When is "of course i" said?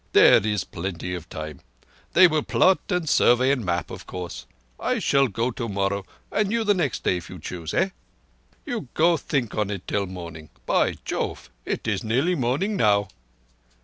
3.91-4.97